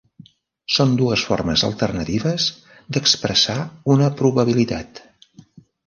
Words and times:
Són 0.77 0.95
dues 1.01 1.25
formes 1.31 1.65
alternatives 1.69 2.49
d'expressar 2.97 3.59
una 3.97 4.13
probabilitat. 4.23 5.09